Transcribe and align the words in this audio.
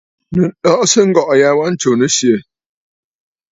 Nɨ̀ 0.33 0.45
lɔꞌɔsə 0.51 0.99
ŋgɔ̀ꞌɔ̀ 1.09 1.37
ya 1.41 1.49
wa 1.57 1.65
ntsù 1.71 1.91
nɨ̀syɛ̀! 1.99 2.41